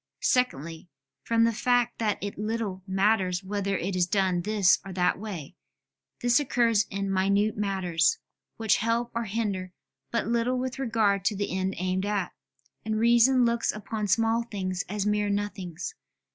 Secondly, 0.23 0.89
from 1.21 1.43
the 1.43 1.53
fact 1.53 1.99
that 1.99 2.17
it 2.21 2.39
little 2.39 2.81
matters 2.87 3.43
whether 3.43 3.77
it 3.77 3.95
is 3.95 4.07
done 4.07 4.41
this 4.41 4.79
or 4.83 4.91
that 4.91 5.19
way; 5.19 5.55
this 6.21 6.39
occurs 6.39 6.87
in 6.89 7.07
minute 7.13 7.55
matters, 7.55 8.17
which 8.57 8.77
help 8.77 9.11
or 9.13 9.25
hinder 9.25 9.73
but 10.09 10.25
little 10.25 10.57
with 10.57 10.79
regard 10.79 11.23
to 11.25 11.35
the 11.35 11.55
end 11.55 11.75
aimed 11.77 12.07
at; 12.07 12.31
and 12.83 12.97
reason 12.97 13.45
looks 13.45 13.71
upon 13.71 14.07
small 14.07 14.41
things 14.41 14.83
as 14.89 15.05
mere 15.05 15.29
nothings. 15.29 15.93